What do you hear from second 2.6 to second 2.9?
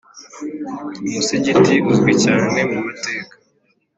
mu